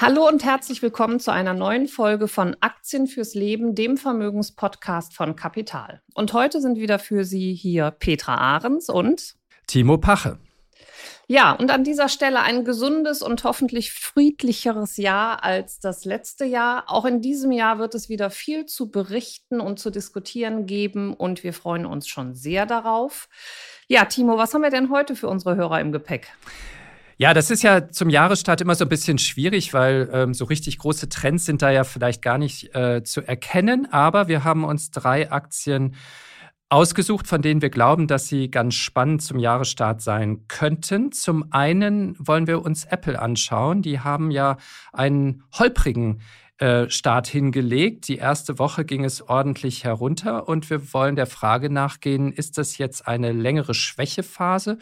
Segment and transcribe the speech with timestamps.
[0.00, 5.34] Hallo und herzlich willkommen zu einer neuen Folge von Aktien fürs Leben, dem Vermögenspodcast von
[5.34, 6.02] Kapital.
[6.14, 9.34] Und heute sind wieder für Sie hier Petra Ahrens und
[9.66, 10.38] Timo Pache.
[11.26, 16.84] Ja, und an dieser Stelle ein gesundes und hoffentlich friedlicheres Jahr als das letzte Jahr.
[16.86, 21.42] Auch in diesem Jahr wird es wieder viel zu berichten und zu diskutieren geben und
[21.42, 23.28] wir freuen uns schon sehr darauf.
[23.88, 26.28] Ja, Timo, was haben wir denn heute für unsere Hörer im Gepäck?
[27.20, 30.78] Ja, das ist ja zum Jahresstart immer so ein bisschen schwierig, weil ähm, so richtig
[30.78, 33.88] große Trends sind da ja vielleicht gar nicht äh, zu erkennen.
[33.90, 35.96] Aber wir haben uns drei Aktien
[36.68, 41.10] ausgesucht, von denen wir glauben, dass sie ganz spannend zum Jahresstart sein könnten.
[41.10, 43.82] Zum einen wollen wir uns Apple anschauen.
[43.82, 44.56] Die haben ja
[44.92, 46.20] einen holprigen
[46.58, 48.06] äh, Start hingelegt.
[48.06, 52.78] Die erste Woche ging es ordentlich herunter und wir wollen der Frage nachgehen, ist das
[52.78, 54.78] jetzt eine längere Schwächephase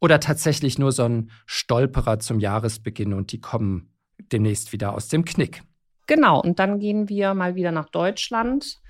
[0.00, 3.92] oder tatsächlich nur so ein Stolperer zum Jahresbeginn und die kommen
[4.32, 5.62] demnächst wieder aus dem Knick.
[6.06, 8.80] Genau, und dann gehen wir mal wieder nach Deutschland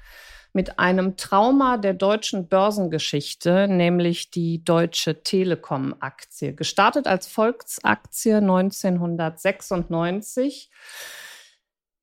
[0.53, 6.55] mit einem Trauma der deutschen Börsengeschichte, nämlich die Deutsche Telekom-Aktie.
[6.55, 10.71] Gestartet als Volksaktie 1996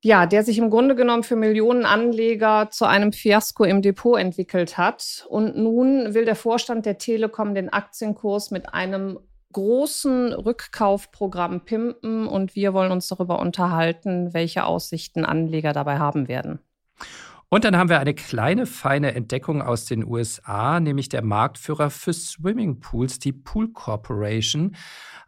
[0.05, 4.77] ja, der sich im Grunde genommen für Millionen Anleger zu einem Fiasko im Depot entwickelt
[4.77, 5.25] hat.
[5.29, 9.17] Und nun will der Vorstand der Telekom den Aktienkurs mit einem
[9.53, 16.59] großen Rückkaufprogramm pimpen und wir wollen uns darüber unterhalten, welche Aussichten Anleger dabei haben werden.
[17.49, 22.11] Und dann haben wir eine kleine, feine Entdeckung aus den USA, nämlich der Marktführer für
[22.11, 24.75] Swimmingpools, die Pool Corporation.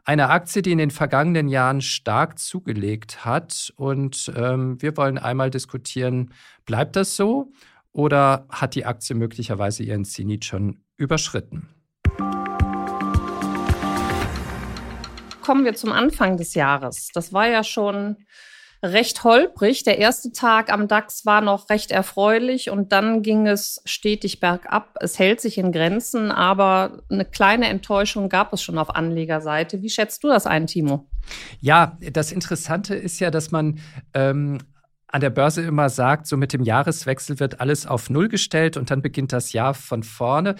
[0.03, 3.71] Eine Aktie, die in den vergangenen Jahren stark zugelegt hat.
[3.75, 6.33] Und ähm, wir wollen einmal diskutieren,
[6.65, 7.51] bleibt das so
[7.91, 11.69] oder hat die Aktie möglicherweise ihren Zenit schon überschritten?
[15.41, 17.09] Kommen wir zum Anfang des Jahres.
[17.13, 18.17] Das war ja schon
[18.83, 19.83] recht holprig.
[19.83, 24.95] Der erste Tag am DAX war noch recht erfreulich und dann ging es stetig bergab.
[24.99, 29.81] Es hält sich in Grenzen, aber eine kleine Enttäuschung gab es schon auf Anlegerseite.
[29.81, 31.07] Wie schätzt du das ein, Timo?
[31.59, 33.79] Ja, das Interessante ist ja, dass man
[34.13, 34.59] ähm,
[35.07, 38.91] an der Börse immer sagt, so mit dem Jahreswechsel wird alles auf Null gestellt und
[38.91, 40.55] dann beginnt das Jahr von vorne.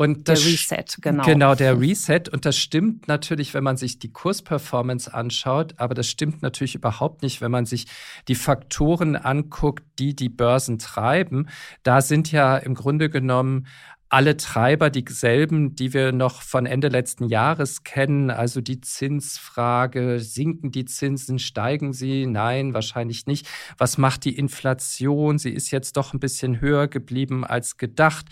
[0.00, 1.24] Und der Reset, genau.
[1.26, 2.22] Genau, der Reset.
[2.32, 7.20] Und das stimmt natürlich, wenn man sich die Kursperformance anschaut, aber das stimmt natürlich überhaupt
[7.20, 7.86] nicht, wenn man sich
[8.26, 11.50] die Faktoren anguckt, die die Börsen treiben.
[11.82, 13.66] Da sind ja im Grunde genommen
[14.10, 20.72] alle Treiber dieselben, die wir noch von Ende letzten Jahres kennen, also die Zinsfrage, sinken
[20.72, 22.26] die Zinsen, steigen sie?
[22.26, 23.48] Nein, wahrscheinlich nicht.
[23.78, 25.38] Was macht die Inflation?
[25.38, 28.26] Sie ist jetzt doch ein bisschen höher geblieben als gedacht.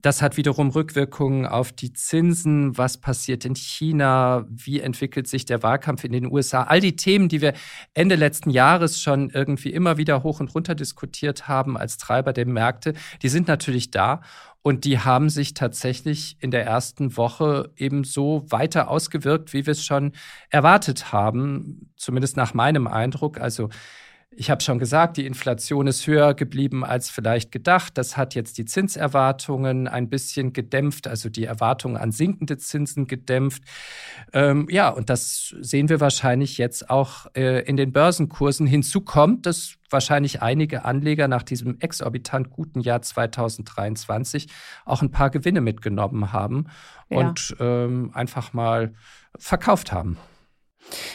[0.00, 2.76] Das hat wiederum Rückwirkungen auf die Zinsen.
[2.76, 4.44] Was passiert in China?
[4.50, 6.64] Wie entwickelt sich der Wahlkampf in den USA?
[6.64, 7.52] All die Themen, die wir
[7.94, 12.46] Ende letzten Jahres schon irgendwie immer wieder hoch und runter diskutiert haben als Treiber der
[12.46, 14.20] Märkte, die sind natürlich da.
[14.62, 19.72] Und die haben sich tatsächlich in der ersten Woche eben so weiter ausgewirkt, wie wir
[19.72, 20.12] es schon
[20.50, 23.40] erwartet haben, zumindest nach meinem Eindruck.
[23.40, 23.70] Also
[24.34, 27.98] ich habe schon gesagt, die Inflation ist höher geblieben als vielleicht gedacht.
[27.98, 33.62] Das hat jetzt die Zinserwartungen ein bisschen gedämpft, also die Erwartungen an sinkende Zinsen gedämpft.
[34.32, 38.66] Ähm, ja, und das sehen wir wahrscheinlich jetzt auch äh, in den Börsenkursen.
[38.66, 44.48] Hinzu kommt, dass wahrscheinlich einige Anleger nach diesem exorbitant guten Jahr 2023
[44.86, 46.66] auch ein paar Gewinne mitgenommen haben
[47.10, 47.18] ja.
[47.18, 48.94] und ähm, einfach mal
[49.38, 50.16] verkauft haben.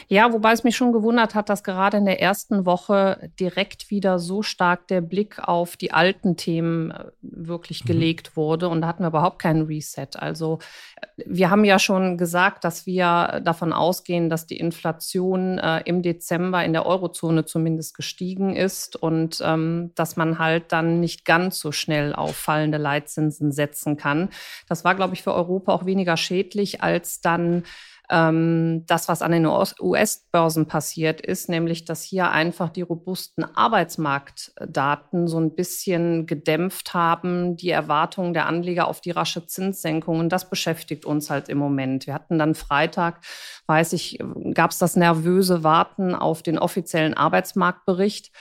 [0.08, 4.18] Ja, wobei es mich schon gewundert hat, dass gerade in der ersten Woche direkt wieder
[4.18, 7.88] so stark der Blick auf die alten Themen äh, wirklich mhm.
[7.88, 8.68] gelegt wurde.
[8.68, 10.08] Und da hatten wir überhaupt keinen Reset.
[10.16, 10.58] Also
[10.96, 16.02] äh, wir haben ja schon gesagt, dass wir davon ausgehen, dass die Inflation äh, im
[16.02, 21.58] Dezember in der Eurozone zumindest gestiegen ist und ähm, dass man halt dann nicht ganz
[21.58, 24.30] so schnell auf fallende Leitzinsen setzen kann.
[24.68, 27.64] Das war, glaube ich, für Europa auch weniger schädlich, als dann
[28.10, 35.28] ähm, das, was an den US-Börsen passiert ist, nämlich dass hier einfach die robusten Arbeitsmarktdaten
[35.28, 40.20] so ein bisschen gedämpft haben, die Erwartungen der Anleger auf die rasche Zinssenkung.
[40.20, 42.06] Und das beschäftigt uns halt im Moment.
[42.06, 43.20] Wir hatten dann Freitag,
[43.66, 44.18] weiß ich,
[44.54, 48.32] gab es das nervöse Warten auf den offiziellen Arbeitsmarktbericht.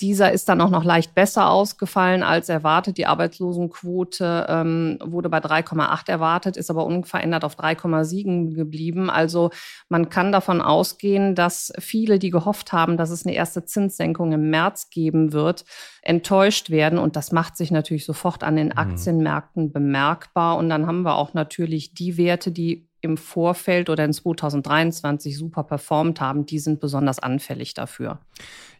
[0.00, 2.96] Dieser ist dann auch noch leicht besser ausgefallen als erwartet.
[2.96, 9.10] Die Arbeitslosenquote ähm, wurde bei 3,8 erwartet, ist aber unverändert auf 3,7 geblieben.
[9.10, 9.50] Also
[9.88, 14.50] man kann davon ausgehen, dass viele, die gehofft haben, dass es eine erste Zinssenkung im
[14.50, 15.64] März geben wird,
[16.02, 16.98] enttäuscht werden.
[16.98, 18.78] Und das macht sich natürlich sofort an den mhm.
[18.78, 20.56] Aktienmärkten bemerkbar.
[20.56, 25.64] Und dann haben wir auch natürlich die Werte, die im Vorfeld oder in 2023 super
[25.64, 28.20] performt haben, die sind besonders anfällig dafür.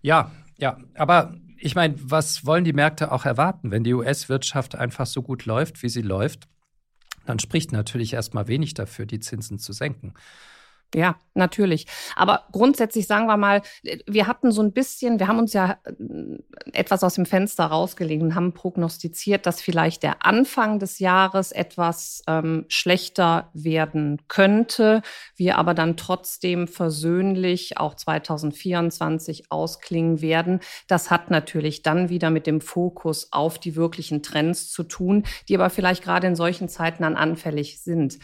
[0.02, 0.30] Ja,
[0.60, 5.22] ja, aber ich meine, was wollen die Märkte auch erwarten, wenn die US-Wirtschaft einfach so
[5.22, 6.48] gut läuft, wie sie läuft?
[7.26, 10.14] Dann spricht natürlich erstmal wenig dafür, die Zinsen zu senken.
[10.92, 11.86] Ja, natürlich.
[12.16, 13.62] Aber grundsätzlich sagen wir mal,
[14.06, 15.92] wir hatten so ein bisschen, wir haben uns ja äh,
[16.72, 22.22] etwas aus dem Fenster rausgelegt und haben prognostiziert, dass vielleicht der Anfang des Jahres etwas
[22.26, 25.02] ähm, schlechter werden könnte,
[25.36, 30.58] wir aber dann trotzdem versöhnlich auch 2024 ausklingen werden.
[30.88, 35.54] Das hat natürlich dann wieder mit dem Fokus auf die wirklichen Trends zu tun, die
[35.54, 38.18] aber vielleicht gerade in solchen Zeiten dann anfällig sind.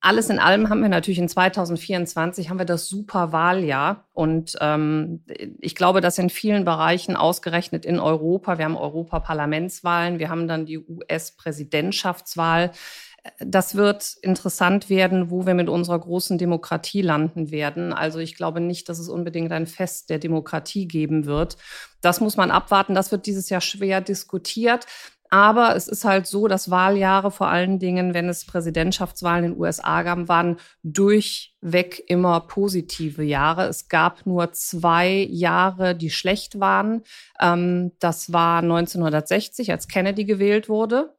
[0.00, 5.24] Alles in allem haben wir natürlich in 2024 haben wir das super Wahljahr und ähm,
[5.58, 10.66] ich glaube, dass in vielen Bereichen ausgerechnet in Europa, wir haben Europaparlamentswahlen, wir haben dann
[10.66, 12.70] die US-Präsidentschaftswahl.
[13.40, 17.92] Das wird interessant werden, wo wir mit unserer großen Demokratie landen werden.
[17.92, 21.56] Also ich glaube nicht, dass es unbedingt ein Fest der Demokratie geben wird.
[22.00, 22.94] Das muss man abwarten.
[22.94, 24.86] Das wird dieses Jahr schwer diskutiert.
[25.30, 29.60] Aber es ist halt so, dass Wahljahre vor allen Dingen, wenn es Präsidentschaftswahlen in den
[29.60, 33.66] USA gab, waren durchweg immer positive Jahre.
[33.66, 37.02] Es gab nur zwei Jahre, die schlecht waren.
[37.40, 41.17] Ähm, das war 1960, als Kennedy gewählt wurde.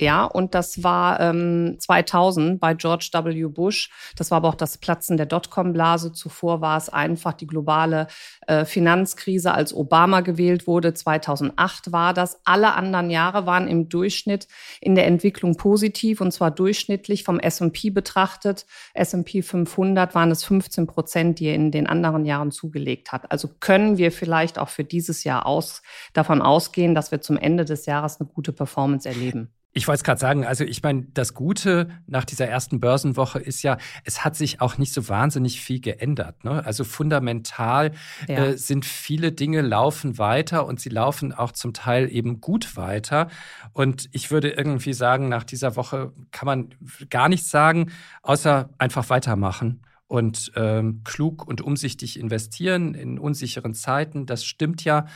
[0.00, 3.44] Ja, und das war ähm, 2000 bei George W.
[3.44, 3.90] Bush.
[4.16, 6.12] Das war aber auch das Platzen der Dotcom-Blase.
[6.12, 8.08] Zuvor war es einfach die globale
[8.48, 10.94] äh, Finanzkrise, als Obama gewählt wurde.
[10.94, 12.40] 2008 war das.
[12.44, 14.48] Alle anderen Jahre waren im Durchschnitt
[14.80, 18.66] in der Entwicklung positiv und zwar durchschnittlich vom S&P betrachtet.
[18.94, 23.30] S&P 500 waren es 15 Prozent, die er in den anderen Jahren zugelegt hat.
[23.30, 25.82] Also können wir vielleicht auch für dieses Jahr aus,
[26.14, 29.52] davon ausgehen, dass wir zum Ende des Jahres eine gute Performance erleben.
[29.76, 33.62] Ich wollte es gerade sagen, also ich meine, das Gute nach dieser ersten Börsenwoche ist
[33.64, 36.44] ja, es hat sich auch nicht so wahnsinnig viel geändert.
[36.44, 36.64] Ne?
[36.64, 37.90] Also fundamental
[38.28, 38.36] ja.
[38.36, 43.28] äh, sind viele Dinge laufen weiter und sie laufen auch zum Teil eben gut weiter.
[43.72, 46.74] Und ich würde irgendwie sagen, nach dieser Woche kann man
[47.10, 47.90] gar nichts sagen,
[48.22, 54.26] außer einfach weitermachen und ähm, klug und umsichtig investieren in unsicheren Zeiten.
[54.26, 55.06] Das stimmt ja.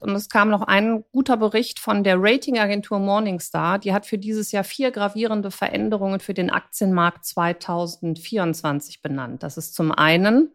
[0.00, 3.78] Und es kam noch ein guter Bericht von der Ratingagentur Morningstar.
[3.78, 9.42] Die hat für dieses Jahr vier gravierende Veränderungen für den Aktienmarkt 2024 benannt.
[9.42, 10.50] Das ist zum einen,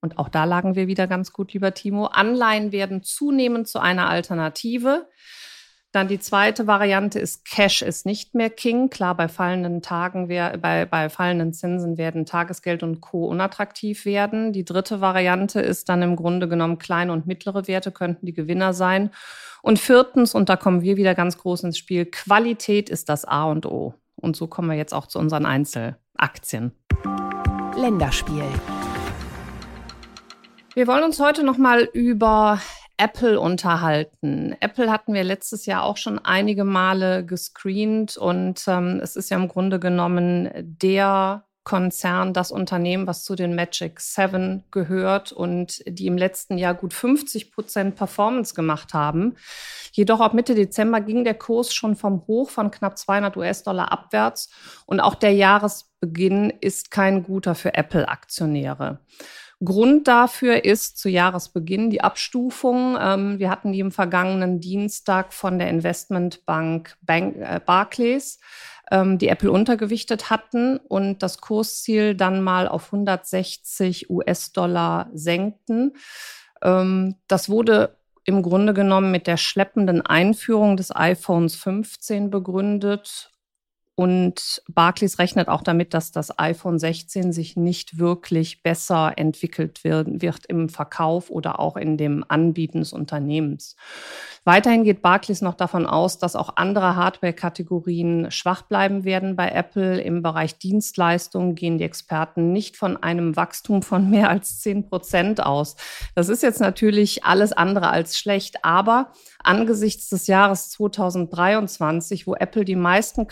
[0.00, 4.08] und auch da lagen wir wieder ganz gut, lieber Timo, Anleihen werden zunehmend zu einer
[4.08, 5.08] Alternative.
[5.92, 8.90] Dann die zweite Variante ist Cash ist nicht mehr King.
[8.90, 13.26] Klar, bei fallenden Tagen, bei, bei fallenden Zinsen werden Tagesgeld und Co.
[13.26, 14.52] unattraktiv werden.
[14.52, 18.72] Die dritte Variante ist dann im Grunde genommen kleine und mittlere Werte könnten die Gewinner
[18.72, 19.10] sein.
[19.62, 23.46] Und viertens, und da kommen wir wieder ganz groß ins Spiel, Qualität ist das A
[23.46, 23.94] und O.
[24.14, 26.70] Und so kommen wir jetzt auch zu unseren Einzelaktien.
[27.76, 28.44] Länderspiel.
[30.74, 32.60] Wir wollen uns heute noch mal über
[33.00, 34.54] Apple unterhalten.
[34.60, 39.38] Apple hatten wir letztes Jahr auch schon einige Male gescreent und ähm, es ist ja
[39.38, 46.08] im Grunde genommen der Konzern, das Unternehmen, was zu den Magic Seven gehört und die
[46.08, 49.36] im letzten Jahr gut 50 Prozent Performance gemacht haben.
[49.92, 54.50] Jedoch ab Mitte Dezember ging der Kurs schon vom Hoch von knapp 200 US-Dollar abwärts
[54.84, 59.00] und auch der Jahresbeginn ist kein guter für Apple-Aktionäre.
[59.62, 62.96] Grund dafür ist zu Jahresbeginn die Abstufung.
[62.98, 68.40] Ähm, wir hatten die im vergangenen Dienstag von der Investmentbank Bank, äh, Barclays,
[68.90, 75.92] ähm, die Apple untergewichtet hatten und das Kursziel dann mal auf 160 US-Dollar senkten.
[76.62, 83.30] Ähm, das wurde im Grunde genommen mit der schleppenden Einführung des iPhones 15 begründet
[83.94, 90.22] Und Barclays rechnet auch damit, dass das iPhone 16 sich nicht wirklich besser entwickelt wird,
[90.22, 93.76] wird, im Verkauf oder auch in dem Anbieten des Unternehmens.
[94.44, 100.00] Weiterhin geht Barclays noch davon aus, dass auch andere Hardware-Kategorien schwach bleiben werden bei Apple.
[100.00, 105.44] Im Bereich Dienstleistungen gehen die Experten nicht von einem Wachstum von mehr als 10 Prozent
[105.44, 105.76] aus.
[106.14, 112.64] Das ist jetzt natürlich alles andere als schlecht, aber angesichts des Jahres 2023, wo Apple
[112.64, 113.26] die meisten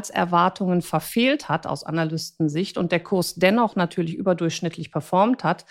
[0.00, 5.66] Quartalserwartungen verfehlt hat aus Analystensicht und der Kurs dennoch natürlich überdurchschnittlich performt hat,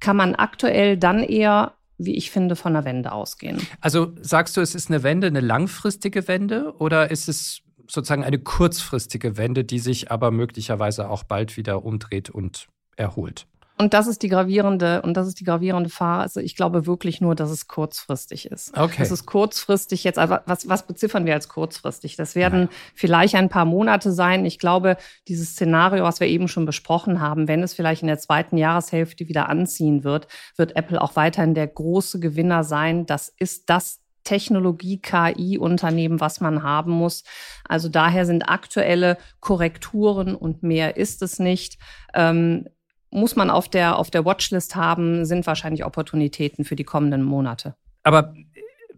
[0.00, 3.64] kann man aktuell dann eher wie ich finde, von einer Wende ausgehen.
[3.80, 8.40] Also sagst du, es ist eine Wende, eine langfristige Wende oder ist es sozusagen eine
[8.40, 13.46] kurzfristige Wende, die sich aber möglicherweise auch bald wieder umdreht und erholt?
[13.76, 16.40] Und das ist die gravierende, und das ist die gravierende Phase.
[16.42, 18.76] Ich glaube wirklich nur, dass es kurzfristig ist.
[18.78, 18.96] Okay.
[18.98, 22.14] Das ist kurzfristig jetzt, also was, was beziffern wir als kurzfristig?
[22.14, 22.68] Das werden Nein.
[22.94, 24.46] vielleicht ein paar Monate sein.
[24.46, 28.18] Ich glaube, dieses Szenario, was wir eben schon besprochen haben, wenn es vielleicht in der
[28.18, 33.06] zweiten Jahreshälfte wieder anziehen wird, wird Apple auch weiterhin der große Gewinner sein.
[33.06, 37.24] Das ist das Technologie-KI-Unternehmen, was man haben muss.
[37.68, 41.78] Also daher sind aktuelle Korrekturen und mehr ist es nicht.
[42.14, 42.68] Ähm,
[43.14, 47.74] muss man auf der, auf der Watchlist haben, sind wahrscheinlich Opportunitäten für die kommenden Monate.
[48.02, 48.34] Aber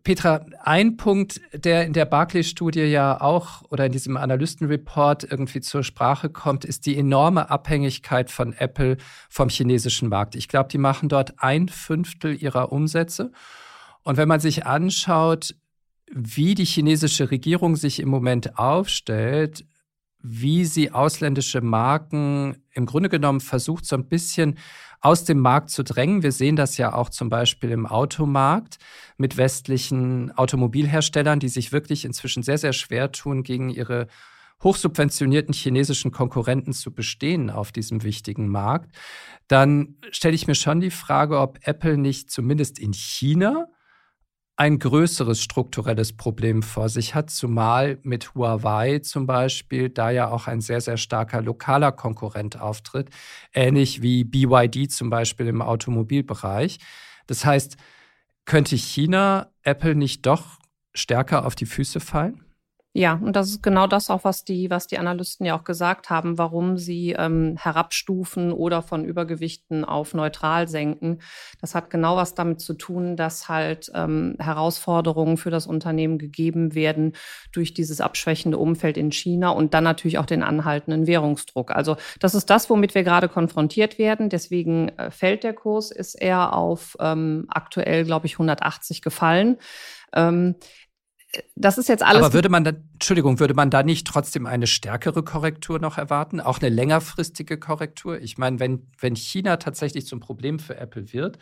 [0.02, 5.82] Petra, ein Punkt, der in der Barclays-Studie ja auch oder in diesem Analystenreport irgendwie zur
[5.82, 10.35] Sprache kommt, ist die enorme Abhängigkeit von Apple vom chinesischen Markt.
[10.35, 13.32] Ich glaube, die machen dort ein Fünftel ihrer Umsätze.
[14.02, 15.56] Und wenn man sich anschaut,
[16.12, 19.66] wie die chinesische Regierung sich im Moment aufstellt,
[20.23, 24.59] wie sie ausländische Marken im Grunde genommen versucht, so ein bisschen
[25.00, 26.23] aus dem Markt zu drängen.
[26.23, 28.78] Wir sehen das ja auch zum Beispiel im Automarkt
[29.16, 34.09] mit westlichen Automobilherstellern, die sich wirklich inzwischen sehr, sehr schwer tun, gegen ihre
[34.62, 38.95] hochsubventionierten chinesischen Konkurrenten zu bestehen auf diesem wichtigen Markt.
[39.49, 43.68] Dann stelle ich mir schon die Frage, ob Apple nicht zumindest in China
[44.56, 50.46] ein größeres strukturelles Problem vor sich hat, zumal mit Huawei zum Beispiel, da ja auch
[50.46, 53.10] ein sehr, sehr starker lokaler Konkurrent auftritt,
[53.52, 56.78] ähnlich wie BYD zum Beispiel im Automobilbereich.
[57.26, 57.76] Das heißt,
[58.46, 60.58] könnte China Apple nicht doch
[60.94, 62.46] stärker auf die Füße fallen?
[62.99, 66.09] Ja, und das ist genau das auch, was die, was die Analysten ja auch gesagt
[66.09, 71.19] haben, warum sie ähm, herabstufen oder von Übergewichten auf neutral senken.
[71.61, 76.75] Das hat genau was damit zu tun, dass halt ähm, Herausforderungen für das Unternehmen gegeben
[76.75, 77.12] werden
[77.53, 81.73] durch dieses abschwächende Umfeld in China und dann natürlich auch den anhaltenden Währungsdruck.
[81.73, 84.31] Also das ist das, womit wir gerade konfrontiert werden.
[84.31, 89.59] Deswegen äh, fällt der Kurs, ist er auf ähm, aktuell, glaube ich, 180 gefallen.
[91.55, 92.23] Das ist jetzt alles.
[92.23, 96.40] Aber würde man da, Entschuldigung, würde man da nicht trotzdem eine stärkere Korrektur noch erwarten?
[96.40, 98.21] Auch eine längerfristige Korrektur?
[98.21, 101.38] Ich meine, wenn, wenn China tatsächlich zum Problem für Apple wird,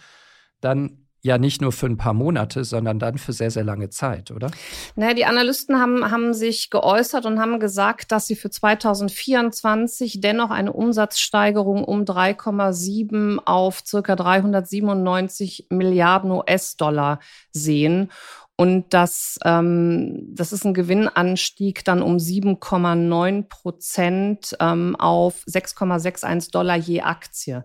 [0.60, 4.30] dann ja nicht nur für ein paar Monate, sondern dann für sehr, sehr lange Zeit,
[4.30, 4.50] oder?
[4.94, 10.50] Naja, die Analysten haben, haben sich geäußert und haben gesagt, dass sie für 2024 dennoch
[10.50, 17.20] eine Umsatzsteigerung um 3,7 auf circa 397 Milliarden US-Dollar
[17.52, 18.10] sehen.
[18.56, 26.76] Und das, ähm, das ist ein Gewinnanstieg dann um 7,9 Prozent ähm, auf 6,61 Dollar
[26.76, 27.64] je Aktie.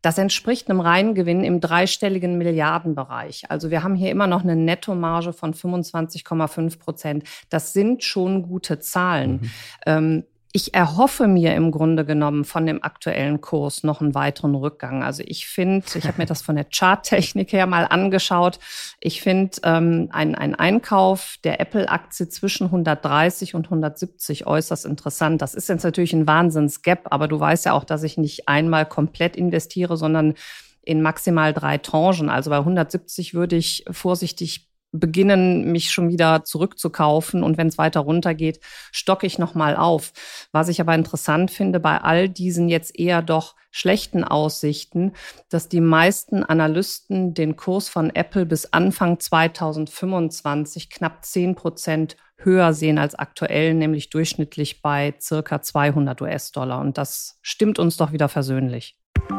[0.00, 3.50] Das entspricht einem Reingewinn im dreistelligen Milliardenbereich.
[3.50, 7.24] Also wir haben hier immer noch eine Nettomarge von 25,5 Prozent.
[7.50, 9.32] Das sind schon gute Zahlen.
[9.32, 9.50] Mhm.
[9.84, 15.02] Ähm, ich erhoffe mir im Grunde genommen von dem aktuellen Kurs noch einen weiteren Rückgang.
[15.02, 18.58] Also ich finde, ich habe mir das von der Charttechnik her mal angeschaut.
[19.00, 25.40] Ich finde ähm, ein, ein Einkauf der Apple-Aktie zwischen 130 und 170 äußerst interessant.
[25.40, 28.84] Das ist jetzt natürlich ein Wahnsinns-Gap, aber du weißt ja auch, dass ich nicht einmal
[28.84, 30.34] komplett investiere, sondern
[30.82, 32.28] in maximal drei Tranchen.
[32.28, 38.00] Also bei 170 würde ich vorsichtig beginnen, mich schon wieder zurückzukaufen und wenn es weiter
[38.00, 38.60] runtergeht,
[38.92, 40.12] stocke ich nochmal auf.
[40.52, 45.12] Was ich aber interessant finde bei all diesen jetzt eher doch schlechten Aussichten,
[45.48, 52.74] dass die meisten Analysten den Kurs von Apple bis Anfang 2025 knapp 10 Prozent höher
[52.74, 56.80] sehen als aktuell, nämlich durchschnittlich bei circa 200 US-Dollar.
[56.80, 58.96] Und das stimmt uns doch wieder versöhnlich.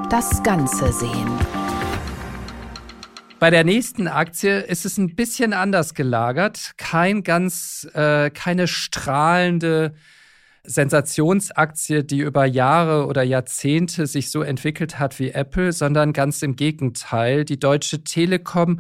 [0.10, 1.62] Das Ganze sehen.
[3.44, 6.72] Bei der nächsten Aktie ist es ein bisschen anders gelagert.
[6.78, 9.96] Kein ganz, äh, keine strahlende
[10.64, 16.56] Sensationsaktie, die über Jahre oder Jahrzehnte sich so entwickelt hat wie Apple, sondern ganz im
[16.56, 17.44] Gegenteil.
[17.44, 18.80] Die Deutsche Telekom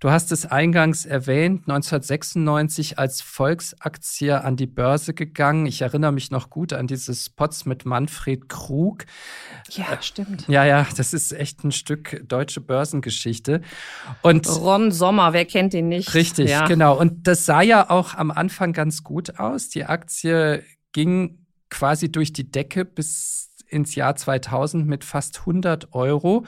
[0.00, 5.66] Du hast es eingangs erwähnt, 1996 als Volksaktie an die Börse gegangen.
[5.66, 9.06] Ich erinnere mich noch gut an diese Spots mit Manfred Krug.
[9.70, 10.46] Ja, äh, stimmt.
[10.46, 13.60] Ja, ja, das ist echt ein Stück deutsche Börsengeschichte.
[14.22, 16.14] Und Ron Sommer, wer kennt ihn nicht?
[16.14, 16.68] Richtig, ja.
[16.68, 16.96] genau.
[16.96, 19.68] Und das sah ja auch am Anfang ganz gut aus.
[19.68, 20.62] Die Aktie
[20.92, 26.44] ging quasi durch die Decke bis ins Jahr 2000 mit fast 100 Euro.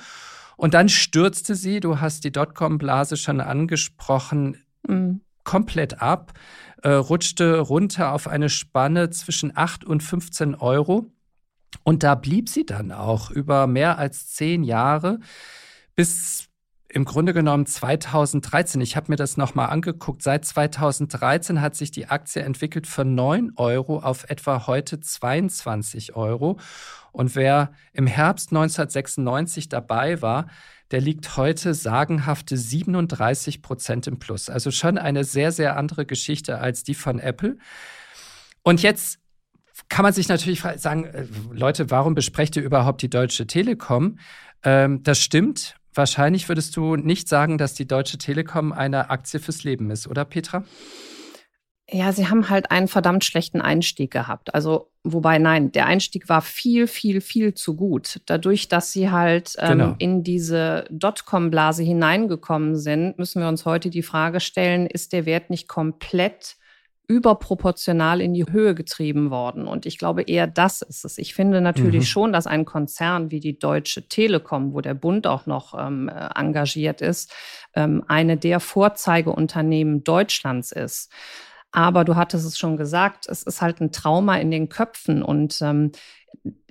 [0.61, 5.23] Und dann stürzte sie, du hast die Dotcom-Blase schon angesprochen, mhm.
[5.43, 6.35] komplett ab,
[6.83, 11.11] äh, rutschte runter auf eine Spanne zwischen 8 und 15 Euro.
[11.83, 15.21] Und da blieb sie dann auch über mehr als zehn Jahre
[15.97, 16.51] bis
[16.93, 18.83] im Grunde genommen 2013.
[18.83, 20.23] Ich habe mir das nochmal angeguckt.
[20.23, 26.59] Seit 2013 hat sich die Aktie entwickelt von 9 Euro auf etwa heute 22 Euro.
[27.13, 30.47] Und wer im Herbst 1996 dabei war,
[30.91, 34.51] der liegt heute sagenhafte 37 Prozent im Plus.
[34.51, 37.59] Also schon eine sehr, sehr andere Geschichte als die von Apple.
[38.63, 39.19] Und jetzt
[39.89, 44.19] kann man sich natürlich sagen, äh, Leute, warum besprecht ihr überhaupt die Deutsche Telekom?
[44.63, 45.77] Ähm, das stimmt.
[45.95, 50.25] Wahrscheinlich würdest du nicht sagen, dass die Deutsche Telekom eine Aktie fürs Leben ist, oder
[50.25, 50.65] Petra?
[51.93, 54.55] Ja, sie haben halt einen verdammt schlechten Einstieg gehabt.
[54.55, 58.21] Also, wobei, nein, der Einstieg war viel, viel, viel zu gut.
[58.27, 59.95] Dadurch, dass sie halt ähm, genau.
[59.99, 65.51] in diese Dotcom-Blase hineingekommen sind, müssen wir uns heute die Frage stellen, ist der Wert
[65.51, 66.57] nicht komplett
[67.09, 69.67] überproportional in die Höhe getrieben worden.
[69.67, 71.19] Und ich glaube, eher das ist es.
[71.19, 72.07] Ich finde natürlich mhm.
[72.07, 76.29] schon, dass ein Konzern wie die Deutsche Telekom, wo der Bund auch noch ähm, äh,
[76.37, 77.35] engagiert ist,
[77.75, 81.11] ähm, eine der Vorzeigeunternehmen Deutschlands ist.
[81.73, 85.23] Aber du hattest es schon gesagt, es ist halt ein Trauma in den Köpfen.
[85.23, 85.93] Und ähm,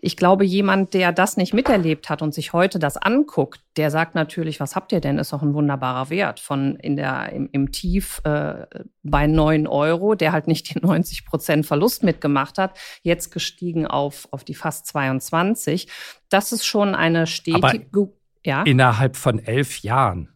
[0.02, 4.16] ich glaube, jemand, der das nicht miterlebt hat und sich heute das anguckt, der sagt
[4.16, 5.18] natürlich, was habt ihr denn?
[5.18, 8.66] Ist doch ein wunderbarer Wert von in der, im, im Tief äh,
[9.04, 14.28] bei neun Euro, der halt nicht die 90 Prozent Verlust mitgemacht hat, jetzt gestiegen auf,
[14.32, 15.88] auf die fast 22.
[16.30, 18.10] Das ist schon eine stetige.
[18.46, 18.64] ja?
[18.64, 20.30] Innerhalb von elf Jahren.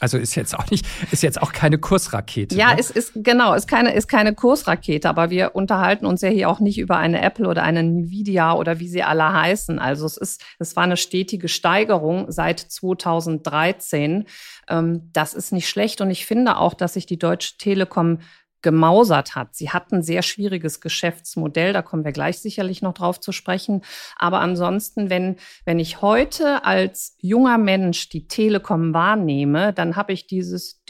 [0.00, 2.56] Also ist jetzt auch nicht, ist jetzt auch keine Kursrakete.
[2.56, 2.80] Ja, ne?
[2.80, 6.58] es ist genau, ist keine, ist keine Kursrakete, aber wir unterhalten uns ja hier auch
[6.58, 9.78] nicht über eine Apple oder eine Nvidia oder wie sie alle heißen.
[9.78, 14.24] Also es ist, es war eine stetige Steigerung seit 2013.
[14.68, 18.20] Ähm, das ist nicht schlecht und ich finde auch, dass sich die Deutsche Telekom
[18.62, 19.54] gemausert hat.
[19.54, 23.82] Sie hat ein sehr schwieriges Geschäftsmodell, da kommen wir gleich sicherlich noch drauf zu sprechen.
[24.16, 30.26] Aber ansonsten, wenn, wenn ich heute als junger Mensch die Telekom wahrnehme, dann habe ich
[30.26, 30.82] dieses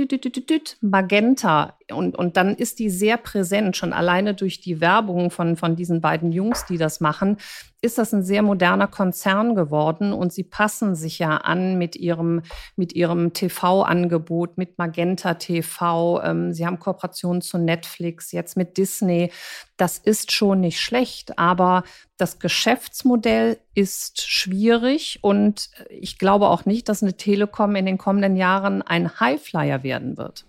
[0.80, 5.76] Magenta und, und dann ist die sehr präsent, schon alleine durch die Werbung von, von
[5.76, 7.38] diesen beiden Jungs, die das machen,
[7.82, 12.43] ist das ein sehr moderner Konzern geworden und sie passen sich ja an mit ihrem,
[12.76, 16.23] mit ihrem TV-Angebot, mit Magenta TV.
[16.23, 19.32] Ähm, sie haben Kooperationen zu Netflix, jetzt mit Disney.
[19.78, 21.84] Das ist schon nicht schlecht, aber
[22.19, 28.36] das Geschäftsmodell ist schwierig und ich glaube auch nicht, dass eine Telekom in den kommenden
[28.36, 30.45] Jahren ein Highflyer werden wird.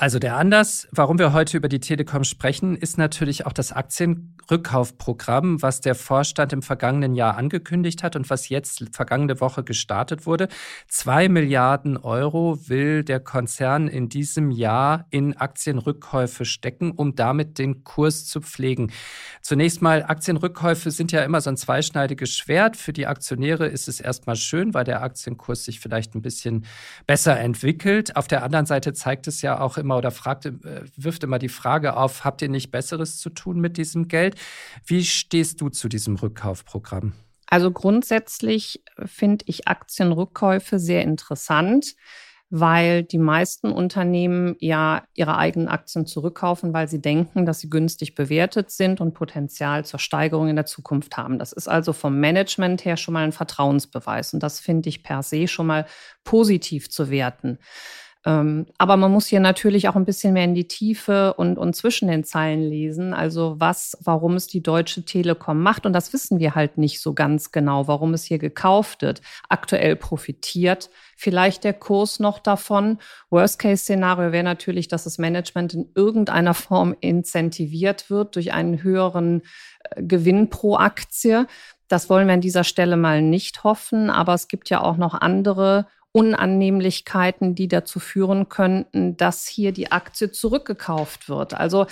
[0.00, 5.60] Also der Anlass, warum wir heute über die Telekom sprechen, ist natürlich auch das Aktienrückkaufprogramm,
[5.60, 10.48] was der Vorstand im vergangenen Jahr angekündigt hat und was jetzt vergangene Woche gestartet wurde.
[10.88, 17.84] Zwei Milliarden Euro will der Konzern in diesem Jahr in Aktienrückkäufe stecken, um damit den
[17.84, 18.92] Kurs zu pflegen.
[19.42, 22.78] Zunächst mal, Aktienrückkäufe sind ja immer so ein zweischneidiges Schwert.
[22.78, 26.64] Für die Aktionäre ist es erstmal schön, weil der Aktienkurs sich vielleicht ein bisschen
[27.06, 28.16] besser entwickelt.
[28.16, 30.52] Auf der anderen Seite zeigt es ja auch immer, immer oder fragt, äh,
[30.96, 34.36] wirft immer die Frage auf, habt ihr nicht Besseres zu tun mit diesem Geld?
[34.86, 37.12] Wie stehst du zu diesem Rückkaufprogramm?
[37.46, 41.96] Also grundsätzlich finde ich Aktienrückkäufe sehr interessant,
[42.48, 48.14] weil die meisten Unternehmen ja ihre eigenen Aktien zurückkaufen, weil sie denken, dass sie günstig
[48.14, 51.40] bewertet sind und Potenzial zur Steigerung in der Zukunft haben.
[51.40, 55.24] Das ist also vom Management her schon mal ein Vertrauensbeweis und das finde ich per
[55.24, 55.86] se schon mal
[56.22, 57.58] positiv zu werten.
[58.26, 61.74] Ähm, aber man muss hier natürlich auch ein bisschen mehr in die Tiefe und, und
[61.74, 63.14] zwischen den Zeilen lesen.
[63.14, 65.86] Also was, warum es die Deutsche Telekom macht.
[65.86, 69.22] Und das wissen wir halt nicht so ganz genau, warum es hier gekauft wird.
[69.48, 72.98] Aktuell profitiert vielleicht der Kurs noch davon.
[73.30, 79.42] Worst-Case-Szenario wäre natürlich, dass das Management in irgendeiner Form incentiviert wird durch einen höheren
[79.82, 81.46] äh, Gewinn pro Aktie.
[81.88, 84.10] Das wollen wir an dieser Stelle mal nicht hoffen.
[84.10, 89.92] Aber es gibt ja auch noch andere Unannehmlichkeiten, die dazu führen könnten, dass hier die
[89.92, 91.54] Aktie zurückgekauft wird.
[91.54, 91.86] Also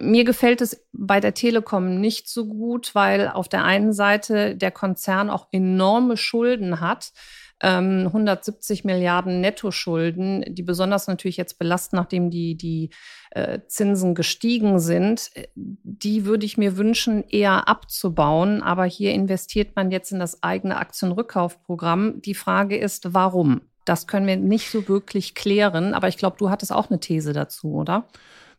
[0.00, 4.70] mir gefällt es bei der Telekom nicht so gut, weil auf der einen Seite der
[4.70, 7.12] Konzern auch enorme Schulden hat
[7.60, 12.90] 170 ähm, Milliarden Nettoschulden, die besonders natürlich jetzt belasten, nachdem die, die
[13.30, 15.30] äh, Zinsen gestiegen sind.
[15.54, 18.62] Die würde ich mir wünschen, eher abzubauen.
[18.62, 22.20] Aber hier investiert man jetzt in das eigene Aktienrückkaufprogramm.
[22.20, 23.62] Die Frage ist, warum?
[23.86, 25.94] Das können wir nicht so wirklich klären.
[25.94, 28.06] Aber ich glaube, du hattest auch eine These dazu, oder?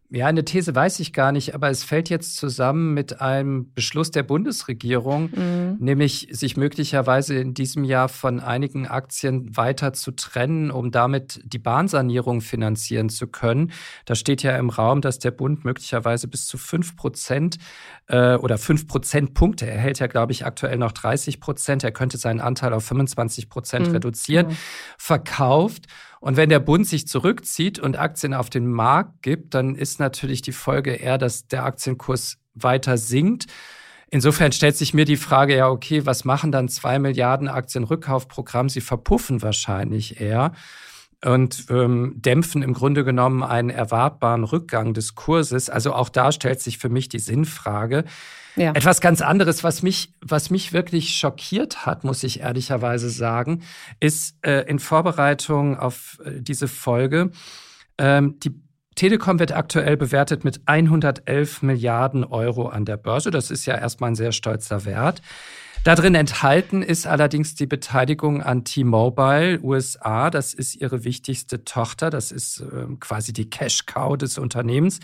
[0.10, 4.10] Ja, eine These weiß ich gar nicht, aber es fällt jetzt zusammen mit einem Beschluss
[4.10, 5.76] der Bundesregierung, mhm.
[5.80, 11.60] nämlich sich möglicherweise in diesem Jahr von einigen Aktien weiter zu trennen, um damit die
[11.60, 13.74] Bahnsanierung finanzieren zu können.
[14.06, 17.58] Da steht ja im Raum, dass der Bund möglicherweise bis zu fünf Prozent
[18.08, 22.18] äh, oder fünf Prozentpunkte, er hält ja, glaube ich, aktuell noch 30 Prozent, er könnte
[22.18, 23.94] seinen Anteil auf 25 Prozent mhm.
[23.96, 24.58] reduzieren, mhm.
[24.98, 25.88] verkauft.
[26.28, 30.42] Und wenn der Bund sich zurückzieht und Aktien auf den Markt gibt, dann ist natürlich
[30.42, 33.46] die Folge eher, dass der Aktienkurs weiter sinkt.
[34.12, 38.68] Insofern stellt sich mir die Frage, ja, okay, was machen dann zwei Milliarden Aktienrückkaufprogramm?
[38.68, 40.52] Sie verpuffen wahrscheinlich eher
[41.26, 45.70] und ähm, dämpfen im Grunde genommen einen erwartbaren Rückgang des Kurses.
[45.70, 48.06] Also auch da stellt sich für mich die Sinnfrage.
[48.56, 48.72] Ja.
[48.72, 53.64] Etwas ganz anderes, was mich, was mich wirklich schockiert hat, muss ich ehrlicherweise sagen,
[54.00, 57.32] ist äh, in Vorbereitung auf äh, diese Folge,
[57.98, 58.60] ähm, die
[58.96, 63.30] Telekom wird aktuell bewertet mit 111 Milliarden Euro an der Börse.
[63.30, 65.22] Das ist ja erstmal ein sehr stolzer Wert.
[65.88, 70.30] Darin enthalten ist allerdings die Beteiligung an T-Mobile USA.
[70.30, 72.10] Das ist ihre wichtigste Tochter.
[72.10, 75.00] Das ist äh, quasi die Cash-Cow des Unternehmens.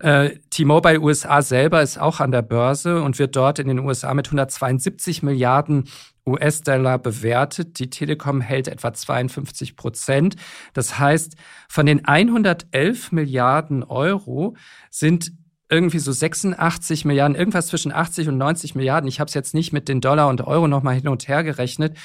[0.00, 4.14] Äh, T-Mobile USA selber ist auch an der Börse und wird dort in den USA
[4.14, 5.84] mit 172 Milliarden
[6.26, 7.78] US-Dollar bewertet.
[7.78, 10.34] Die Telekom hält etwa 52 Prozent.
[10.72, 11.36] Das heißt,
[11.68, 14.56] von den 111 Milliarden Euro
[14.90, 15.30] sind
[15.68, 19.72] irgendwie so 86 Milliarden, irgendwas zwischen 80 und 90 Milliarden, ich habe es jetzt nicht
[19.72, 21.96] mit den Dollar und Euro nochmal hin und her gerechnet,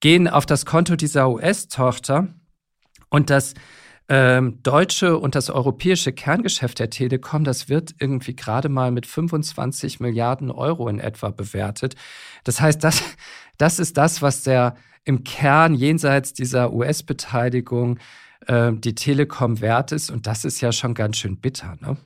[0.00, 2.28] gehen auf das Konto dieser US-Tochter.
[3.10, 3.54] Und das
[4.10, 10.00] ähm, deutsche und das europäische Kerngeschäft der Telekom, das wird irgendwie gerade mal mit 25
[10.00, 11.94] Milliarden Euro in etwa bewertet.
[12.44, 13.02] Das heißt, das,
[13.58, 17.98] das ist das, was der im Kern jenseits dieser US-Beteiligung
[18.46, 20.10] äh, die Telekom wert ist.
[20.10, 21.76] Und das ist ja schon ganz schön bitter.
[21.80, 21.96] Ne?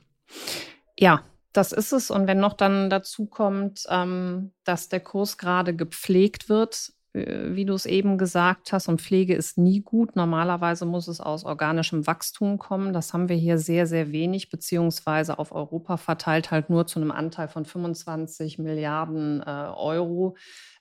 [0.99, 2.11] Ja, das ist es.
[2.11, 7.65] Und wenn noch dann dazu kommt, ähm, dass der Kurs gerade gepflegt wird, äh, wie
[7.65, 10.15] du es eben gesagt hast, und Pflege ist nie gut.
[10.15, 12.93] Normalerweise muss es aus organischem Wachstum kommen.
[12.93, 17.11] Das haben wir hier sehr, sehr wenig, beziehungsweise auf Europa verteilt halt nur zu einem
[17.11, 20.35] Anteil von 25 Milliarden äh, Euro.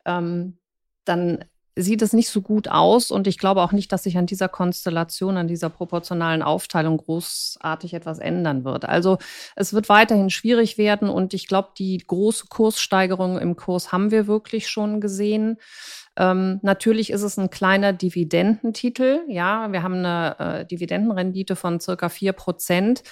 [0.04, 0.58] Ähm,
[1.04, 1.44] dann
[1.74, 4.48] sieht es nicht so gut aus und ich glaube auch nicht, dass sich an dieser
[4.48, 8.84] Konstellation, an dieser proportionalen Aufteilung großartig etwas ändern wird.
[8.84, 9.18] Also
[9.56, 14.26] es wird weiterhin schwierig werden und ich glaube, die große Kurssteigerung im Kurs haben wir
[14.26, 15.58] wirklich schon gesehen.
[16.16, 19.20] Ähm, natürlich ist es ein kleiner Dividendentitel.
[19.28, 23.02] Ja, wir haben eine äh, Dividendenrendite von circa vier Prozent.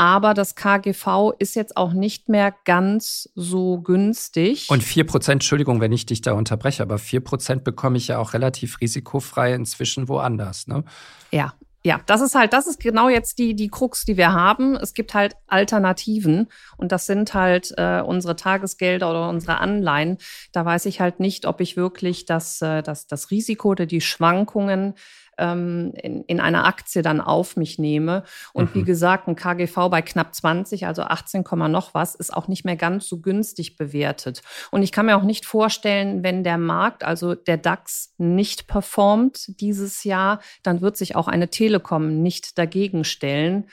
[0.00, 4.66] Aber das KGV ist jetzt auch nicht mehr ganz so günstig.
[4.70, 8.80] Und 4%, Entschuldigung, wenn ich dich da unterbreche, aber 4% bekomme ich ja auch relativ
[8.80, 10.68] risikofrei inzwischen woanders.
[10.68, 10.84] Ne?
[11.32, 14.74] Ja, ja, das ist halt, das ist genau jetzt die, die Krux, die wir haben.
[14.74, 20.16] Es gibt halt Alternativen und das sind halt äh, unsere Tagesgelder oder unsere Anleihen.
[20.52, 24.00] Da weiß ich halt nicht, ob ich wirklich das, äh, das, das Risiko oder die
[24.00, 24.94] Schwankungen
[25.40, 28.22] ähm, in, in einer Aktie dann auf mich nehme.
[28.52, 28.80] Und mhm.
[28.80, 32.76] wie gesagt, ein KGV bei knapp 20, also 18, noch was, ist auch nicht mehr
[32.76, 34.42] ganz so günstig bewertet.
[34.70, 39.60] Und ich kann mir auch nicht vorstellen, wenn der Markt, also der DAX, nicht performt
[39.60, 43.68] dieses Jahr, dann wird sich auch eine Telekom nicht dagegen stellen.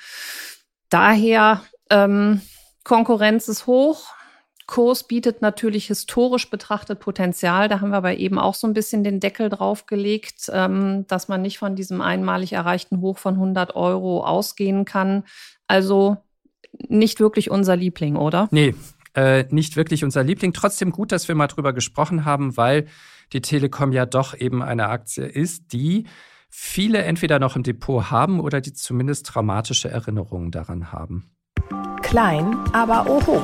[0.90, 2.42] Daher ähm,
[2.84, 4.17] Konkurrenz ist hoch.
[4.68, 7.70] Kurs bietet natürlich historisch betrachtet Potenzial.
[7.70, 11.42] Da haben wir aber eben auch so ein bisschen den Deckel draufgelegt, ähm, dass man
[11.42, 15.24] nicht von diesem einmalig erreichten Hoch von 100 Euro ausgehen kann.
[15.68, 16.18] Also
[16.90, 18.50] nicht wirklich unser Liebling, oder?
[18.52, 18.76] Nee,
[19.16, 20.52] äh, nicht wirklich unser Liebling.
[20.52, 22.88] Trotzdem gut, dass wir mal drüber gesprochen haben, weil
[23.32, 26.08] die Telekom ja doch eben eine Aktie ist, die
[26.50, 31.32] viele entweder noch im Depot haben oder die zumindest traumatische Erinnerungen daran haben.
[32.02, 33.42] Klein, aber oho.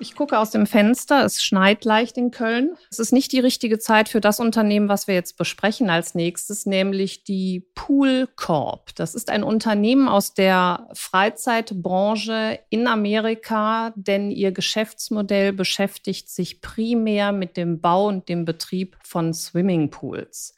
[0.00, 1.24] Ich gucke aus dem Fenster.
[1.24, 2.76] Es schneit leicht in Köln.
[2.90, 6.66] Es ist nicht die richtige Zeit für das Unternehmen, was wir jetzt besprechen als nächstes,
[6.66, 8.94] nämlich die Pool Corp.
[8.94, 17.32] Das ist ein Unternehmen aus der Freizeitbranche in Amerika, denn ihr Geschäftsmodell beschäftigt sich primär
[17.32, 20.54] mit dem Bau und dem Betrieb von Swimmingpools.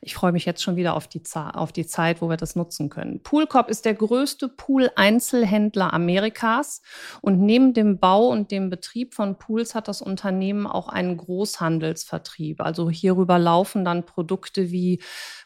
[0.00, 2.88] Ich freue mich jetzt schon wieder auf die, auf die Zeit, wo wir das nutzen
[2.88, 3.22] können.
[3.22, 6.80] Poolcorp ist der größte Pool-Einzelhändler Amerikas
[7.20, 12.60] und neben dem Bau und dem Betrieb von Pools hat das Unternehmen auch einen Großhandelsvertrieb.
[12.60, 15.02] Also hierüber laufen dann Produkte wie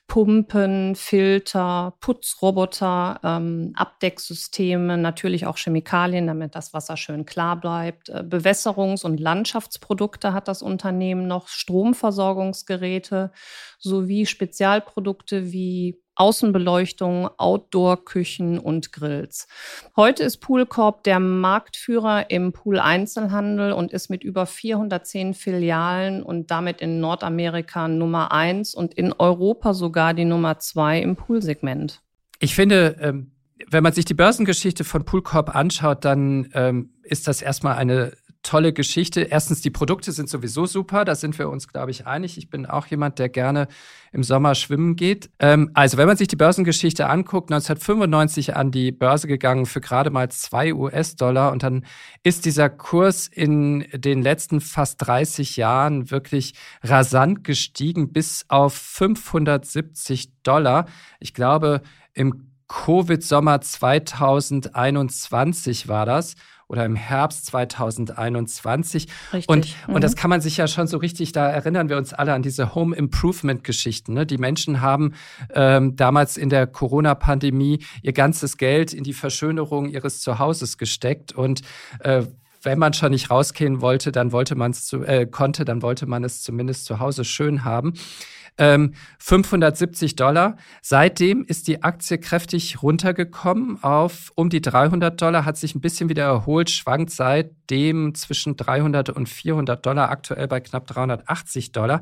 [0.06, 8.10] Pumpen, Filter, Putzroboter, ähm, Abdecksysteme, natürlich auch Chemikalien, damit das Wasser schön klar bleibt.
[8.10, 13.32] Äh, Bewässerungs- und Landschaftsprodukte hat das Unternehmen noch, Stromversorgungsgeräte
[13.78, 19.48] sowie Spezialprodukte wie Außenbeleuchtung, Outdoor-Küchen und Grills.
[19.96, 26.80] Heute ist Poolcorp der Marktführer im Pool-Einzelhandel und ist mit über 410 Filialen und damit
[26.80, 32.02] in Nordamerika Nummer eins und in Europa sogar die Nummer zwei im Poolsegment.
[32.40, 33.32] Ich finde, ähm,
[33.70, 38.12] wenn man sich die Börsengeschichte von Poolcorp anschaut, dann ähm, ist das erstmal eine
[38.44, 39.22] tolle Geschichte.
[39.22, 42.38] Erstens, die Produkte sind sowieso super, da sind wir uns, glaube ich, einig.
[42.38, 43.66] Ich bin auch jemand, der gerne
[44.12, 45.30] im Sommer schwimmen geht.
[45.40, 50.10] Ähm, also, wenn man sich die Börsengeschichte anguckt, 1995 an die Börse gegangen für gerade
[50.10, 51.84] mal zwei US-Dollar und dann
[52.22, 60.30] ist dieser Kurs in den letzten fast 30 Jahren wirklich rasant gestiegen bis auf 570
[60.44, 60.86] Dollar.
[61.18, 66.36] Ich glaube, im Covid-Sommer 2021 war das
[66.68, 69.08] oder im Herbst 2021.
[69.32, 69.48] Richtig.
[69.48, 69.94] Und, mhm.
[69.94, 70.16] und das mhm.
[70.16, 72.94] kann man sich ja schon so richtig, da erinnern wir uns alle an diese Home
[72.96, 74.14] Improvement-Geschichten.
[74.14, 74.26] Ne?
[74.26, 75.14] Die Menschen haben
[75.54, 81.62] ähm, damals in der Corona-Pandemie ihr ganzes Geld in die Verschönerung ihres Zuhauses gesteckt und
[82.00, 82.22] äh,
[82.64, 86.24] wenn man schon nicht rausgehen wollte, dann wollte man es äh, konnte, dann wollte man
[86.24, 87.94] es zumindest zu Hause schön haben.
[88.56, 90.56] Ähm, 570 Dollar.
[90.80, 96.08] Seitdem ist die Aktie kräftig runtergekommen auf um die 300 Dollar, hat sich ein bisschen
[96.08, 102.00] wieder erholt, schwankt seitdem zwischen 300 und 400 Dollar, aktuell bei knapp 380 Dollar.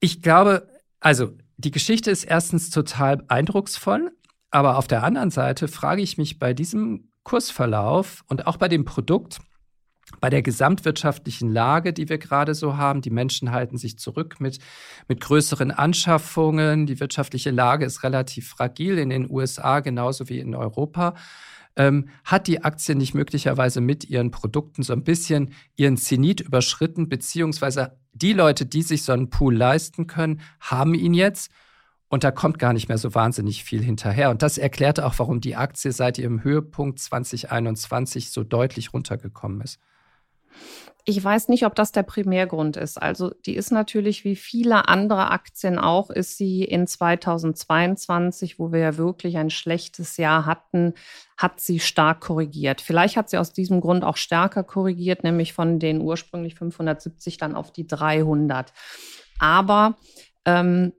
[0.00, 0.66] Ich glaube,
[0.98, 4.12] also die Geschichte ist erstens total eindrucksvoll,
[4.50, 8.86] aber auf der anderen Seite frage ich mich bei diesem Kursverlauf und auch bei dem
[8.86, 9.40] Produkt,
[10.20, 13.00] bei der gesamtwirtschaftlichen Lage, die wir gerade so haben.
[13.00, 14.58] Die Menschen halten sich zurück mit,
[15.08, 16.86] mit größeren Anschaffungen.
[16.86, 21.14] Die wirtschaftliche Lage ist relativ fragil in den USA genauso wie in Europa.
[21.76, 27.08] Ähm, hat die Aktie nicht möglicherweise mit ihren Produkten so ein bisschen ihren Zenit überschritten,
[27.08, 31.52] beziehungsweise die Leute, die sich so einen Pool leisten können, haben ihn jetzt
[32.08, 34.30] und da kommt gar nicht mehr so wahnsinnig viel hinterher.
[34.30, 39.78] Und das erklärt auch, warum die Aktie seit ihrem Höhepunkt 2021 so deutlich runtergekommen ist.
[41.06, 43.00] Ich weiß nicht, ob das der Primärgrund ist.
[43.00, 48.80] Also die ist natürlich wie viele andere Aktien auch, ist sie in 2022, wo wir
[48.80, 50.94] ja wirklich ein schlechtes Jahr hatten,
[51.38, 52.80] hat sie stark korrigiert.
[52.80, 57.56] Vielleicht hat sie aus diesem Grund auch stärker korrigiert, nämlich von den ursprünglich 570 dann
[57.56, 58.72] auf die 300.
[59.38, 59.96] Aber
[60.44, 60.92] ähm,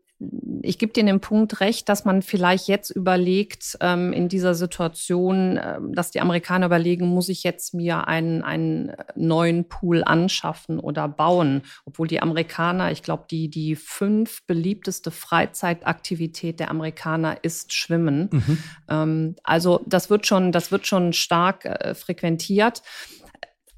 [0.62, 5.58] ich gebe dir den Punkt recht, dass man vielleicht jetzt überlegt, ähm, in dieser Situation,
[5.58, 11.08] äh, dass die Amerikaner überlegen, muss ich jetzt mir einen, einen neuen Pool anschaffen oder
[11.08, 11.64] bauen?
[11.86, 18.30] Obwohl die Amerikaner, ich glaube, die, die fünf beliebteste Freizeitaktivität der Amerikaner ist Schwimmen.
[18.32, 18.58] Mhm.
[18.90, 22.84] Ähm, also das wird schon, das wird schon stark äh, frequentiert.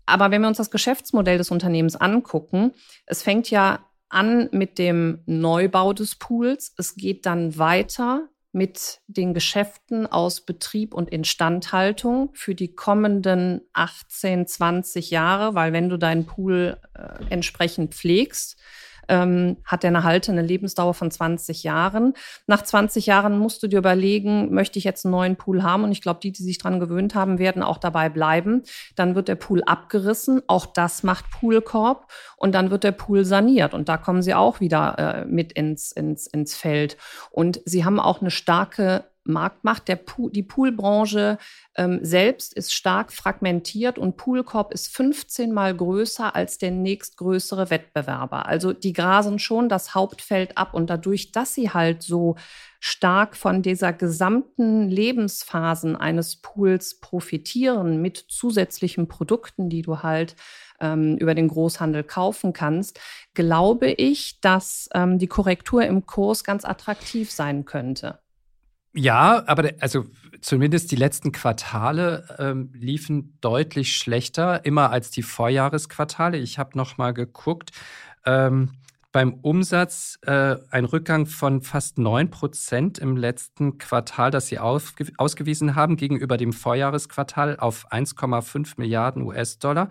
[0.06, 2.73] Aber wenn wir uns das Geschäftsmodell des Unternehmens angucken,
[3.06, 3.79] es fängt ja
[4.13, 6.73] an mit dem Neubau des Pools.
[6.78, 14.45] Es geht dann weiter mit den Geschäften aus Betrieb und Instandhaltung für die kommenden 18,
[14.45, 18.58] 20 Jahre, weil wenn du deinen Pool äh, entsprechend pflegst,
[19.08, 22.13] ähm, hat er eine haltende Lebensdauer von 20 Jahren.
[22.48, 25.84] Nach 20 Jahren musst du dir überlegen, möchte ich jetzt einen neuen Pool haben?
[25.84, 28.63] Und ich glaube, die, die sich dran gewöhnt haben, werden auch dabei bleiben.
[28.96, 30.42] Dann wird der Pool abgerissen.
[30.48, 32.12] Auch das macht Poolkorb.
[32.38, 33.74] Und dann wird der Pool saniert.
[33.74, 36.98] Und da kommen sie auch wieder äh, mit ins, ins, ins Feld.
[37.32, 39.88] Und sie haben auch eine starke Marktmacht.
[39.88, 41.38] Der Pool, die Poolbranche
[41.76, 48.46] ähm, selbst ist stark fragmentiert und Poolcorp ist 15 mal größer als der nächstgrößere Wettbewerber.
[48.46, 52.36] Also die grasen schon das Hauptfeld ab und dadurch, dass sie halt so
[52.80, 60.36] stark von dieser gesamten Lebensphasen eines Pools profitieren mit zusätzlichen Produkten, die du halt
[60.82, 63.00] ähm, über den Großhandel kaufen kannst,
[63.34, 68.20] glaube ich, dass ähm, die Korrektur im Kurs ganz attraktiv sein könnte.
[68.95, 70.06] Ja, aber also
[70.41, 76.38] zumindest die letzten Quartale ähm, liefen deutlich schlechter, immer als die Vorjahresquartale.
[76.38, 77.71] Ich habe noch mal geguckt.
[78.25, 78.71] Ähm,
[79.12, 85.75] beim Umsatz äh, ein Rückgang von fast 9 Prozent im letzten Quartal, das Sie ausgewiesen
[85.75, 89.89] haben, gegenüber dem Vorjahresquartal auf 1,5 Milliarden US-Dollar.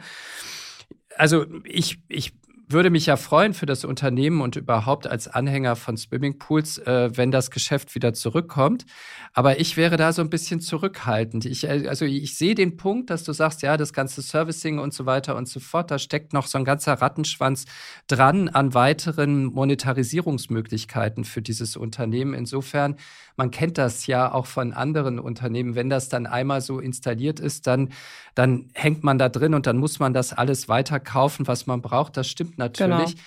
[1.16, 2.34] Also ich, ich
[2.72, 7.30] würde mich ja freuen für das Unternehmen und überhaupt als Anhänger von Swimmingpools, äh, wenn
[7.30, 8.84] das Geschäft wieder zurückkommt.
[9.32, 11.44] Aber ich wäre da so ein bisschen zurückhaltend.
[11.44, 14.92] Ich, äh, also ich sehe den Punkt, dass du sagst, ja, das ganze Servicing und
[14.92, 17.64] so weiter und so fort, da steckt noch so ein ganzer Rattenschwanz
[18.06, 22.34] dran an weiteren Monetarisierungsmöglichkeiten für dieses Unternehmen.
[22.34, 22.96] Insofern,
[23.36, 25.74] man kennt das ja auch von anderen Unternehmen.
[25.74, 27.90] Wenn das dann einmal so installiert ist, dann,
[28.34, 31.82] dann hängt man da drin und dann muss man das alles weiter kaufen, was man
[31.82, 32.16] braucht.
[32.16, 33.12] Das stimmt natürlich.
[33.12, 33.22] Genau.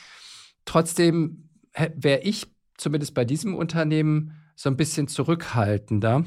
[0.65, 1.49] Trotzdem
[1.95, 6.25] wäre ich zumindest bei diesem Unternehmen so ein bisschen zurückhaltender.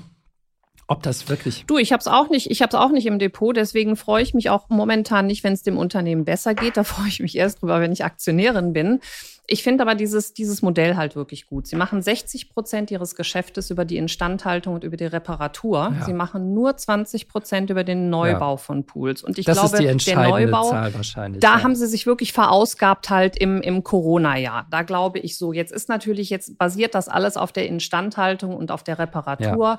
[0.90, 1.64] Ob das wirklich.
[1.66, 4.22] Du, ich habe es auch nicht, ich habe es auch nicht im Depot, deswegen freue
[4.22, 6.78] ich mich auch momentan nicht, wenn es dem Unternehmen besser geht.
[6.78, 9.00] Da freue ich mich erst drüber, wenn ich Aktionärin bin.
[9.50, 11.66] Ich finde aber dieses, dieses Modell halt wirklich gut.
[11.66, 15.94] Sie machen 60 Prozent ihres Geschäftes über die Instandhaltung und über die Reparatur.
[15.98, 16.04] Ja.
[16.04, 18.56] Sie machen nur 20 Prozent über den Neubau ja.
[18.58, 19.22] von Pools.
[19.22, 21.62] Und ich das glaube, der Neubau, da ja.
[21.62, 24.66] haben sie sich wirklich verausgabt halt im, im Corona-Jahr.
[24.70, 25.54] Da glaube ich so.
[25.54, 29.78] Jetzt ist natürlich, jetzt basiert das alles auf der Instandhaltung und auf der Reparatur.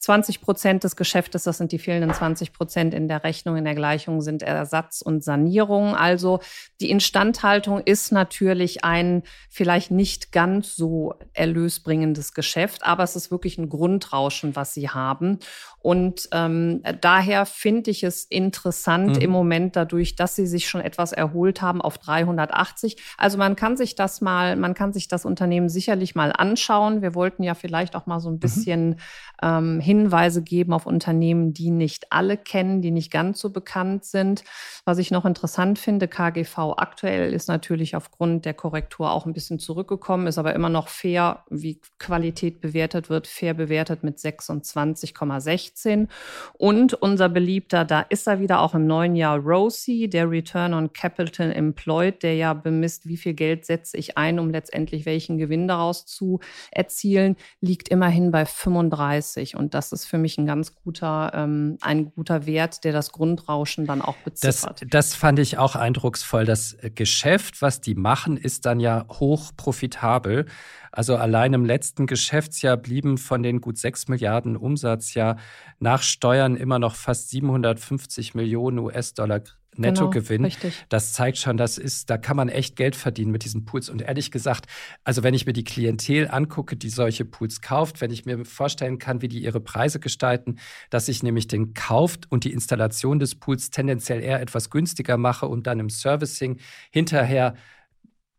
[0.00, 3.74] 20 Prozent des Geschäftes, das sind die fehlenden 20 Prozent in der Rechnung, in der
[3.74, 5.94] Gleichung, sind Ersatz und Sanierung.
[5.94, 6.40] Also
[6.80, 13.58] die Instandhaltung ist natürlich ein vielleicht nicht ganz so erlösbringendes Geschäft, aber es ist wirklich
[13.58, 15.38] ein Grundrauschen, was sie haben.
[15.82, 19.22] Und ähm, daher finde ich es interessant mhm.
[19.22, 22.96] im Moment dadurch, dass sie sich schon etwas erholt haben auf 380.
[23.16, 27.00] Also man kann sich das mal, man kann sich das Unternehmen sicherlich mal anschauen.
[27.00, 28.40] Wir wollten ja vielleicht auch mal so ein mhm.
[28.40, 28.96] bisschen mhm.
[29.42, 34.44] ähm, Hinweise geben auf Unternehmen, die nicht alle kennen, die nicht ganz so bekannt sind.
[34.84, 39.58] Was ich noch interessant finde, KGV aktuell ist natürlich aufgrund der Korrektur auch ein bisschen
[39.58, 45.69] zurückgekommen, ist aber immer noch fair, wie Qualität bewertet wird, fair bewertet mit 26,6.
[45.74, 46.08] 2016.
[46.54, 50.92] Und unser beliebter, da ist er wieder auch im neuen Jahr, Rosie, der Return on
[50.92, 55.68] Capital Employed, der ja bemisst, wie viel Geld setze ich ein, um letztendlich welchen Gewinn
[55.68, 59.56] daraus zu erzielen, liegt immerhin bei 35.
[59.56, 63.86] Und das ist für mich ein ganz guter, ähm, ein guter Wert, der das Grundrauschen
[63.86, 64.82] dann auch beziffert.
[64.82, 66.44] Das, das fand ich auch eindrucksvoll.
[66.44, 70.46] Das Geschäft, was die machen, ist dann ja hoch profitabel.
[70.92, 75.36] Also allein im letzten Geschäftsjahr blieben von den gut 6 Milliarden Umsatz ja
[75.78, 79.42] nach Steuern immer noch fast 750 Millionen US-Dollar
[79.76, 80.42] Nettogewinn.
[80.42, 83.88] Genau, das zeigt schon, das ist, da kann man echt Geld verdienen mit diesen Pools.
[83.88, 84.66] Und ehrlich gesagt,
[85.04, 88.98] also wenn ich mir die Klientel angucke, die solche Pools kauft, wenn ich mir vorstellen
[88.98, 90.58] kann, wie die ihre Preise gestalten,
[90.90, 95.46] dass ich nämlich den Kauf und die Installation des Pools tendenziell eher etwas günstiger mache
[95.46, 96.58] und dann im Servicing
[96.90, 97.54] hinterher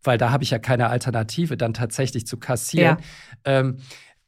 [0.03, 2.97] weil da habe ich ja keine Alternative, dann tatsächlich zu kassieren.
[3.45, 3.59] Ja.
[3.59, 3.77] Ähm,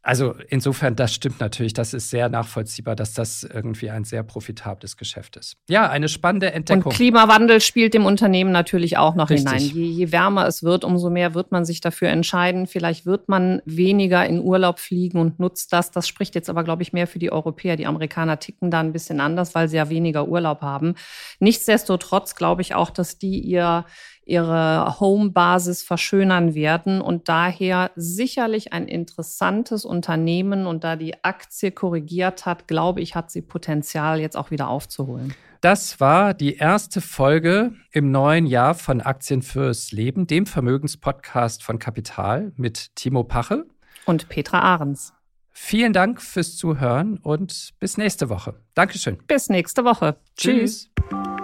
[0.06, 1.72] also insofern, das stimmt natürlich.
[1.72, 5.56] Das ist sehr nachvollziehbar, dass das irgendwie ein sehr profitables Geschäft ist.
[5.70, 6.92] Ja, eine spannende Entdeckung.
[6.92, 9.50] Und Klimawandel spielt dem Unternehmen natürlich auch noch Richtig.
[9.50, 9.66] hinein.
[9.66, 12.68] Je, je wärmer es wird, umso mehr wird man sich dafür entscheiden.
[12.68, 15.90] Vielleicht wird man weniger in Urlaub fliegen und nutzt das.
[15.90, 17.78] Das spricht jetzt aber, glaube ich, mehr für die Europäer.
[17.78, 20.96] Die Amerikaner ticken da ein bisschen anders, weil sie ja weniger Urlaub haben.
[21.40, 23.86] Nichtsdestotrotz glaube ich auch, dass die ihr
[24.26, 32.46] ihre Homebasis verschönern werden und daher sicherlich ein interessantes Unternehmen und da die Aktie korrigiert
[32.46, 35.34] hat, glaube ich, hat sie Potenzial jetzt auch wieder aufzuholen.
[35.62, 41.80] Das war die erste Folge im neuen Jahr von Aktien fürs Leben, dem Vermögenspodcast von
[41.80, 43.66] Kapital mit Timo Pache
[44.06, 45.14] und Petra Ahrens.
[45.52, 48.56] Vielen Dank fürs Zuhören und bis nächste Woche.
[48.74, 49.20] Dankeschön.
[49.28, 50.18] Bis nächste Woche.
[50.36, 50.90] Tschüss.
[51.10, 51.43] Tschüss.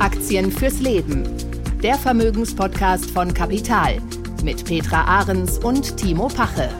[0.00, 1.24] Aktien fürs Leben.
[1.82, 3.98] Der Vermögenspodcast von Kapital
[4.42, 6.70] mit Petra Ahrens und Timo Pache.